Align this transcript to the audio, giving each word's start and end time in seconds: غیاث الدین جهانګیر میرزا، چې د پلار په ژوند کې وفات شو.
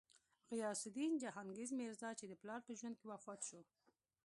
غیاث 0.53 0.81
الدین 0.87 1.13
جهانګیر 1.23 1.69
میرزا، 1.79 2.09
چې 2.19 2.25
د 2.27 2.33
پلار 2.41 2.59
په 2.67 2.71
ژوند 2.79 2.95
کې 2.99 3.07
وفات 3.11 3.39
شو. 3.49 3.61